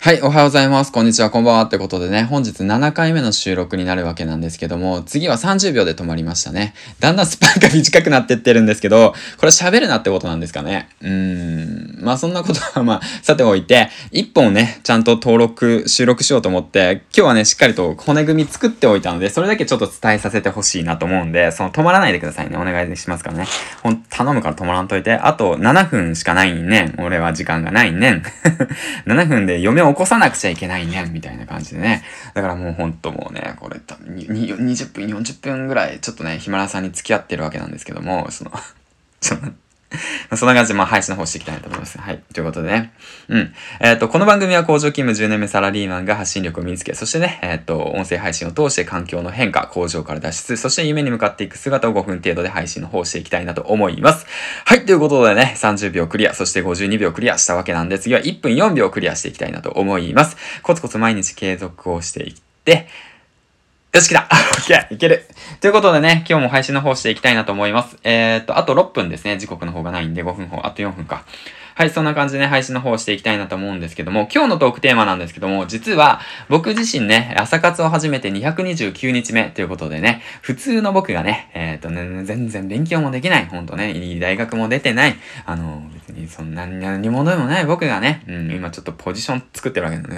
[0.00, 0.92] はい、おはようございます。
[0.92, 1.62] こんにちは、こんばんは。
[1.62, 6.72] ってことでね、本日7回目の収録になるわけなんですけども、次は30秒で止まりましたね。
[7.00, 10.88] だんだんスパンが短くなってってるんですけど、これ喋るなってことなんですかね。
[11.02, 12.04] うーん。
[12.04, 22.56] まあそんなことはまあ、さておいて、1本ね、ちゃんと登録、収録しようと思って、今日はね、しっかりと骨組み作っておいたので、それだけちょっと伝えさせてほしいなと思うんで、その止まらないでくださいね。
[22.56, 23.46] お願いしますからね。
[23.82, 25.14] ほん、頼むから止まらんといて。
[25.14, 26.94] あと7分しかないんねん。
[27.00, 28.22] 俺は時間がないねん。
[29.08, 30.86] 7分で嫁を起こさなくちゃいけない。
[30.86, 32.02] ね、みたいな感じでね。
[32.34, 38.52] だからもうほんともうね、これ多分20分、40分ぐらい、ちょっとね、ヒマラさんに付き合ってるわけなんですけども、その
[39.20, 39.46] ちょっと、
[40.36, 41.98] そんな感じで、まあ、配信の方していきたいと思います。
[41.98, 42.20] はい。
[42.34, 42.92] ということでね。
[43.28, 43.54] うん。
[43.80, 54.26] えっ、ー、と、この番組は工場勤務10年目サラリーマンが発信力を身につけ、そしてね、えっ、ー、と、音声配信を通して環境の変化、工場から脱出、そして夢に向かっていく姿を5分程度で配信の方していきたいなと思います。
[54.66, 54.84] はい。
[54.84, 60.36] ということでね、30秒クリア、そして52秒クリアしたわけなんで、次は1分4秒クリアしていきたいなと思います。
[60.62, 62.88] コツコツ毎日継続をしていって、
[63.94, 65.24] よし、来た オッケーいける
[65.60, 67.98] ということでね、今日も配信の方していきたいなと思います。
[68.04, 69.38] えー、っと、あと6分ですね。
[69.38, 71.24] 時刻の方がないんで5分方、あと4分か。
[71.74, 90.16] はい、そんな感じでね、配信の方をしていきたいなと思うんですけども、今日のトークテーマなんですけども、実は僕自身ね、朝活を始めて229日目ということでね、普通の僕がね、えー、っとね、全然勉強もできない、ほんとね、いい大学も出てない、あの、別にそんな何者でもない僕がね、うん、今ちょっとポジション作ってるわけなんだよね。